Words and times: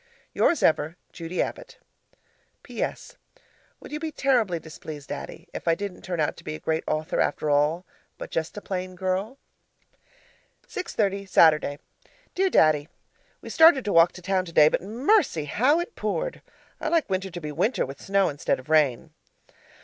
Yours 0.33 0.63
ever, 0.63 0.97
Judy 1.13 1.43
Abbott 1.43 1.77
PS. 2.63 3.17
Would 3.79 3.91
you 3.91 3.99
be 3.99 4.11
terribly 4.11 4.59
displeased, 4.59 5.09
Daddy, 5.09 5.47
if 5.53 5.67
I 5.67 5.75
didn't 5.75 6.01
turn 6.01 6.19
out 6.19 6.35
to 6.37 6.43
be 6.43 6.55
a 6.55 6.59
Great 6.59 6.83
Author 6.87 7.19
after 7.19 7.51
all, 7.51 7.85
but 8.17 8.31
just 8.31 8.57
a 8.57 8.61
Plain 8.61 8.95
Girl? 8.95 9.37
6.30, 10.67 11.29
Saturday 11.29 11.77
Dear 12.33 12.49
Daddy, 12.49 12.89
We 13.41 13.51
started 13.51 13.85
to 13.85 13.93
walk 13.93 14.11
to 14.13 14.23
town 14.23 14.43
today, 14.43 14.69
but 14.69 14.81
mercy! 14.81 15.45
how 15.45 15.79
it 15.79 15.95
poured. 15.95 16.41
I 16.79 16.87
like 16.87 17.07
winter 17.07 17.29
to 17.29 17.39
be 17.39 17.51
winter 17.51 17.85
with 17.85 18.01
snow 18.01 18.27
instead 18.29 18.57
of 18.59 18.69
rain. 18.71 19.11